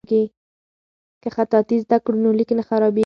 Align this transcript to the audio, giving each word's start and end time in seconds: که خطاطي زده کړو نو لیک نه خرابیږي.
که 1.23 1.29
خطاطي 1.35 1.75
زده 1.85 1.97
کړو 2.03 2.17
نو 2.23 2.29
لیک 2.37 2.49
نه 2.59 2.63
خرابیږي. 2.69 2.99